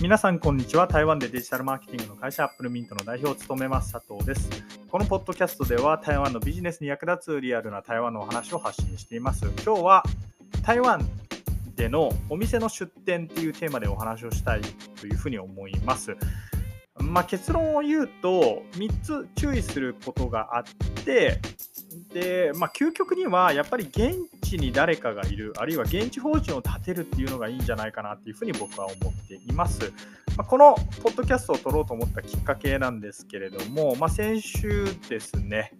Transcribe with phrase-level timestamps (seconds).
[0.00, 0.86] 皆さんこんにちは。
[0.86, 4.48] 台湾でデジタルマーケティングの会社アップルミントの代表を務めます佐藤です。
[4.90, 9.44] このポッドキャストでは台湾のビジネスに役立つリアルな台湾のお話を発信しています。
[9.62, 10.02] 今日は
[10.62, 11.06] 台湾
[11.76, 14.62] でのお店の出店っていうテーマでお話をしたい
[14.98, 16.16] というふうに思います。
[16.96, 20.64] まあ、結論を言うと3つ注意することがあっ
[21.04, 21.40] て
[22.12, 29.92] で、まあ、究極にはやっぱり現地に誰かがいる、あるいは現地法人を立てるっていうのがいいんじゃないかなっていうふうに僕は思っています。
[30.36, 35.72] まあ、このポッドキャストを撮ろうと思ったきっかけなんですけれども、まあ、先週ですね、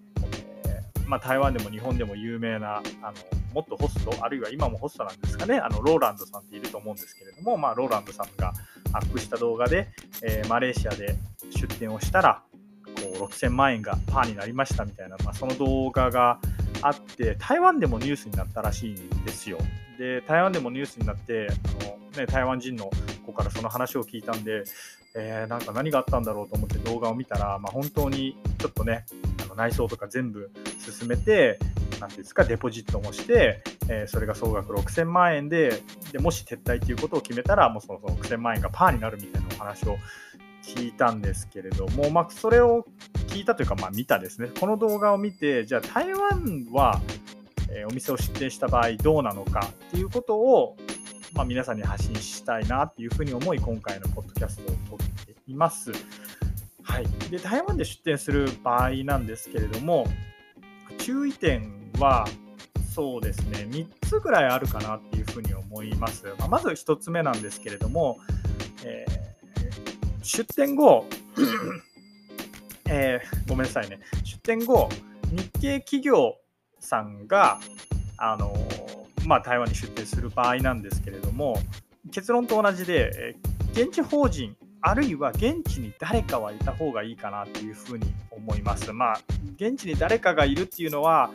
[0.65, 3.15] えー、ま台湾でも日本でも有名なあの
[3.55, 8.53] もっとホスト、あるいは今もホストなんですかね、あのローランドさんっていると思うんですけれども、まあ、ローランドさんが
[8.93, 9.89] アップした動画で、
[10.23, 11.17] えー、マレーシアで
[11.51, 12.43] 出店をしたら、
[13.15, 16.39] 6000万円がパーになりましたみたいな、まあ、その動画が
[16.83, 19.59] あって、台湾でもニュースになったらしいんですよ。
[19.99, 22.91] で、台湾でもニュースになって、あのね、台湾人の
[23.27, 24.65] 子からその話を聞いたんで、
[25.15, 29.05] えー、なんか何があったんだろうと思って動画を見たら、まあ、本当にちょっとね、
[29.45, 31.59] あの内装とか全部進めて、
[32.01, 39.99] なんていうんですか、デポジットもして、えー、それが総額6000万円でで、もし撤退ということを決めたら、もうその6000万円がパーになるみたいなお話を
[40.63, 42.87] 聞いたんですけれども、まあ、それを
[43.29, 44.49] 聞いたというか、まあ、見たですね。
[44.59, 47.01] この動画を見て、じゃあ台湾は、
[47.73, 50.77] えお店を出店した場合どうなのかっていうことを、
[51.35, 55.93] まあ、皆さんに発信したいなっていうふうに思い、今回のポッドキャストを撮っています。
[56.83, 60.07] はい、で台湾で出店する場合なんですけれども、
[60.99, 62.27] 注意点は
[62.93, 66.27] そうですね、3つぐらいあるかなっていうふうに思います。
[66.39, 68.19] まあ、まず1つ目なんですけれども、
[68.85, 69.30] えー
[70.23, 71.07] 出店後、
[72.89, 74.89] えー、ごめんなさいね、出店後、
[75.33, 76.37] 日系企業
[76.79, 77.61] さんが、
[78.17, 78.55] あの
[79.27, 81.57] まあ、台湾に出店する場合なんですけれども、
[82.13, 83.37] 結論と同じで、
[83.73, 88.93] 現地法人、あるいは現地に誰かはいた方がいいかなっていうふうに思います。
[88.93, 89.21] まあ、
[89.57, 91.31] 現地に誰かがいるっていうのは、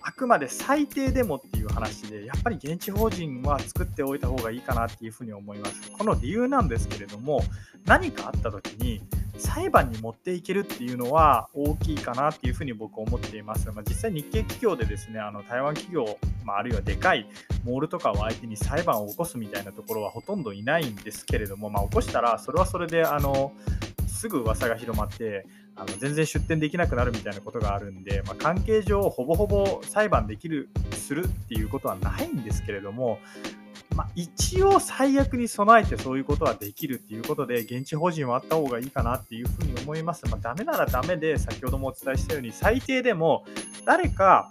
[0.00, 5.90] あくまで最低でもっていう話で、やっぱり現地法人は作っておいた方がいいかなっていうふうに思います。
[5.92, 7.42] この理由なんですけれども、
[7.84, 9.00] 何かあった時に
[9.38, 13.70] 裁判に持っていけるっていうのは大きいかなっていうふうに僕思っています。
[13.70, 17.28] まあ、実際日系企業でですね、あの台湾企業、まあ、あるいはでかい
[17.64, 23.52] モールとかを相手に裁判を起こすみたいなところはほとんどいないんですけれども、まあ、起こしたらそれはそれであの
[24.18, 25.46] すぐ噂が広まって
[25.76, 33.20] あの全然出店できなくなるみたいなことがあるんで、まあ、関係上ほぼほぼ裁判できるするっていうことはないんですけれども、
[33.94, 40.26] まあ、一応最悪に備えてそういうことはできるっていうことで現地法人はあった方がいいかなっていうふうに思います。
[40.26, 43.44] まあ、ダメならダメで先ほどもお伝えしたように最低でも
[43.84, 44.50] 誰か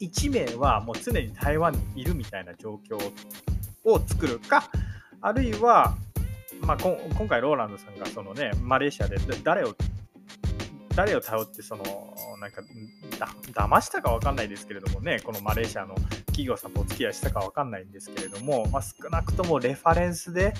[0.00, 2.96] 1名はもう常に台湾にいるみたいな状況
[3.84, 4.70] を作るか
[5.20, 5.94] あるいは
[6.66, 9.74] まあ、今回、ローランドさんがその、ね、マレーシアで誰を
[10.96, 11.84] 誰を頼ってその
[12.40, 12.62] なんか
[13.18, 15.94] だ騙したか分かんないですけれどもねこのマレーシアの
[16.26, 20.54] 企業さんとお付き合いしたか分かんないんですけれども、まあ、少なくともレファレンスで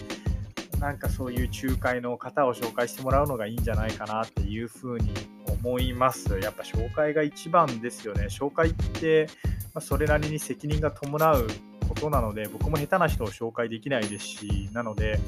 [0.78, 5.11] なんかそういう仲介の方を紹介してもらうのがいいんじゃないかなっていうふうに
[5.49, 6.38] 思います。
[6.38, 8.27] やっぱ紹介が一番ですよね。
[8.27, 9.28] 紹介って、
[9.73, 11.47] まあ、それなりに責任が伴う
[11.88, 15.19] ことなので、僕も下手な人を紹介できないですし、なので、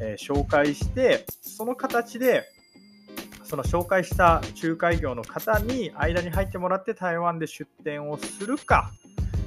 [0.00, 2.44] えー、紹介して、その形で、
[3.44, 8.92] その紹介した仲介業の方に間に入ってもらって台湾で出店をするか、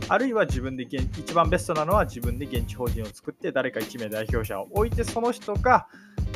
[0.08, 5.88] あるいは自分で一番ベストなのは自分で現地法人を作って誰か1名代表者を置いてその人が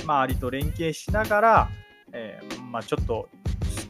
[0.03, 1.69] 周りと連携しながら、
[2.11, 3.29] えー、まあ、ちょっと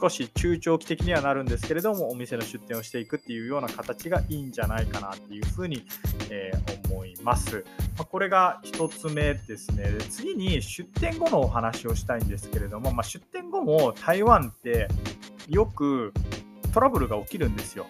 [0.04, 5.86] 少し中長期的にはなるんですけれどもお店の出店をしていくっていうような形がいいんじゃないかなっていうふうに、
[6.28, 7.64] えー、思います。
[7.96, 9.84] まあ、これが1つ目ですね。
[9.84, 14.88] で次に出店後のお話をしたいんですけれども、まあ、出店後も台湾って
[15.48, 16.12] よく
[16.74, 17.86] トラブルが起きるんですよ。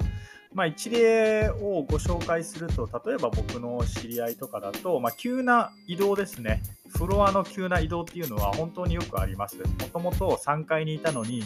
[0.52, 6.62] まあ、一例をご紹介すると、例えば僕の知り合いとかだと、まあ、急な移動ですね。
[6.96, 9.56] フロアの急な移動っていうのは本当によくあります。
[9.56, 11.42] もともと3階にいたのに、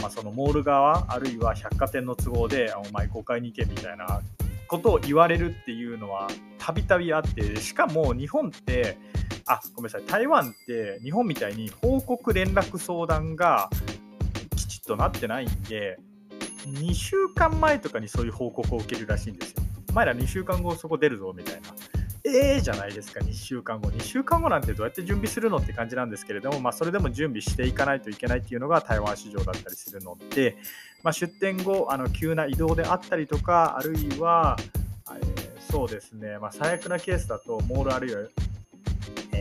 [0.00, 4.20] まあ、そのモール側、あるいは百貨店の都合で、お前5階に行けみたいな
[4.70, 8.98] ことを言われるっていうのはたびたびあってしかも日本って
[9.46, 13.68] あごめんなさい台湾って日本みたいに報告連絡相談が
[14.54, 15.98] きちっとなってないんで
[16.66, 19.62] 2週間前とかにそういう報告を受けるらしいんですよ。
[19.90, 21.68] お前ら2週間後そこ出るぞみたいな。
[22.36, 23.88] ええじゃないですか、2週間後。
[23.90, 30.56] 2週間後なんてどうやって準備するのって感じなんですけれども、まあ、それでも準備していかないといけないっていうのが台湾市場だったりするので、
[31.02, 34.56] まあ、出店後、あの急な移動であったりとか、あるいは、
[35.08, 38.22] えー、そうですね、まあ、最悪なケースだと、モールあるいは、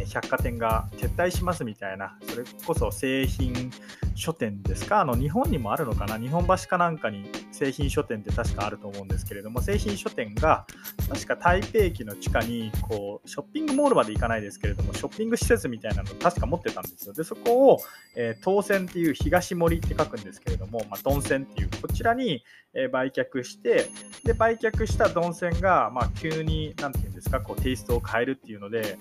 [0.07, 3.71] ー、百貨店が撤退しますみたいな、それこそ製品
[4.15, 10.65] 書店ですか、あの日本にもあるのかな、日本橋かなんかに製品書店って確かあると思うんですけれども、製品書店が
[11.09, 17.13] 確か台北駅の地下にこうショッピングモールまで行かないですけれども、ショッピング施設みたいなのを確か持ってたんですよ。
[17.13, 17.79] で、そこを、
[18.15, 22.43] えー、当選っていう東森って書くんですけれども、まあ、ドン線っていう、こちらに、
[22.73, 23.89] えー、売却して、
[24.23, 28.97] で、売却したドン線が、まあ、急に、なんていうんですか、こうテイストを変えるっていうので、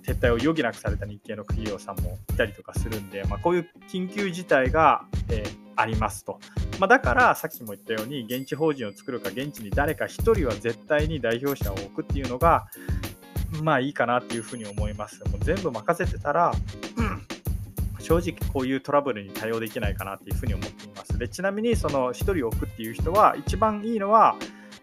[0.00, 6.40] 撤退を余儀なくされた日系の企業さんもいたりとかするんで、まあ、こういう緊急事態が、えー、ありますと。
[6.78, 12.66] まあ、だからさっきも言ったように現地法人を作るか現地に誰か1人は絶対に代表者を置くっていうのが
[13.62, 15.22] まあいいかなっていうふうに思います。
[15.28, 16.52] もう全部任せてたら、
[16.96, 17.26] うん、
[17.98, 21.18] 正直こういうトラブルに対応できないかなっていうふうに思っています。
[21.18, 24.36] でちなみにその1人置くっていう人は一番いいのは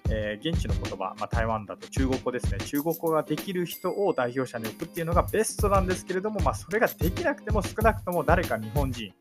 [0.10, 9.12] えー、現地の言葉、まあ、台湾だと中国語ですね、中国語ができる人を代表者に置くっていうのがベストなんですけれども、まあ、それができなくても少なくとも誰か日本人、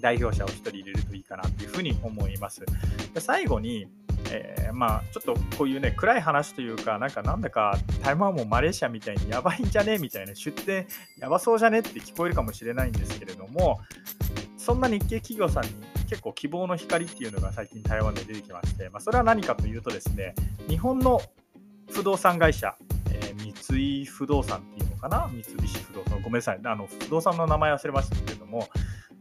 [0.00, 2.64] 代表者を1人入れるといいかなというふうに思います。
[3.14, 3.88] で最後に、
[4.30, 10.86] えー、まあちょっとこういうね暗い話というかなんかなんだか台湾もマレーシアみたいにやばいんじゃねみたいな出店
[11.18, 13.80] やばそうじゃねって聞こえるかもしれないんですけれども
[14.56, 15.70] そんな日系企業さんに
[16.06, 20.34] 結構希望の光っていうのが最近台湾で出てきまして、まあ、それは何かというとですね
[20.68, 21.20] 日本の
[21.90, 22.76] 不動産会社、
[23.12, 25.28] えー、三井不動産っていうのかな？
[25.30, 28.68] 三菱不動産ごめんなさいあの不動産の名前忘れましたけれども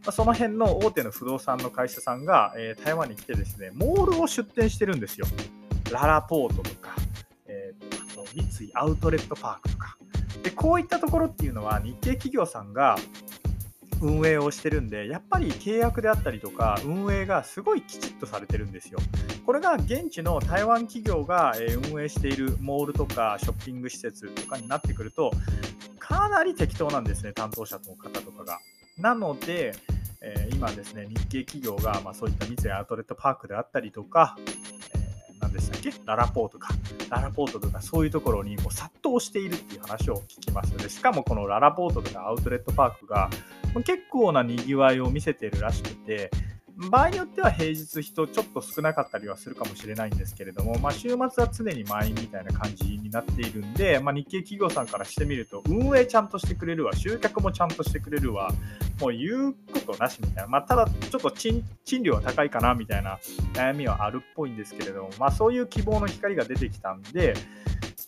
[0.06, 5.26] まその辺の大手の不動産の会社さんが、えー、台湾に来てですね、モールを出店してるんですよ。
[5.92, 6.96] ララポートとか、
[7.48, 9.98] えー、と三井アウトレットパークとか。
[10.44, 12.98] で、こういったところっていうのは日系企業さんが
[14.06, 19.00] 運営をしてるんで、やっぱり契約であったりとか、運営がすごいきちっとされてるんですよ。
[19.46, 21.54] これが現地の台湾企業が
[21.92, 25.32] 運営しているモールとかショッピング施設とかになってくると、
[26.00, 28.60] かなり適当なんですね、担当者の方とかが。
[29.00, 29.74] なので、
[30.22, 35.94] え、今ですね、日系企業が、ま、そういった三井アウトレットパークであったりとか、えー、何でしたっけ？
[36.06, 36.70] ララポートか。
[37.16, 40.76] ララポートとかそういうところにもう殺到しているっていう話を聞きます。
[40.78, 43.30] で、しかもこのララポートとかアウトレットパークが
[43.86, 46.32] 結構なにぎわいを見せているらしくて、
[46.78, 58.52] 場合によっては平日人ちょっと少なかったりはするかもしれないんですけれども、まあ、週末は常に満員みたいな感じになっているんで、まあ、日系企業さんからしてみると運営ちゃんとしてくれるわ集客もちゃんとしてくれるわ
[59.00, 59.56] もう言う
[59.86, 61.64] ことなしみたいな、まあ、ただちょっと賃
[62.04, 63.20] 料は高いかなみたいな
[63.54, 67.34] 悩みはあるっぽいんですけれども、まあ、そういう希望の光が出てきたんで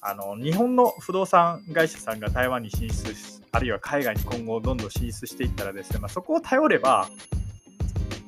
[0.01, 7.07] あの日本の不動産会社さんが台湾に進出あるいは海外に今後どんどん進出していったらですね、まあ、そこを頼れば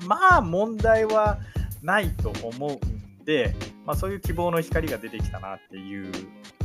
[0.09, 1.37] まあ問題は
[1.83, 3.53] ないと思うんで、
[3.85, 6.11] まあ、そういう希望の光が出てきたなっていう、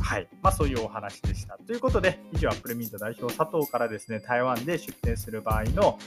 [0.01, 1.55] はいまあ、そういうお話でした。
[1.59, 5.99] ということで、以上、アップルミント代表佐藤からですね、台湾で出店する場合の、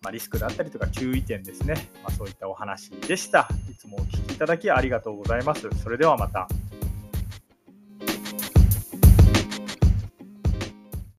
[0.00, 3.48] ま、リスクだったりとか注意点ですね、まあ、そういったお話でした。
[3.68, 5.68] いつもお聴きいただきありがとうございます。
[5.82, 6.46] それではまた。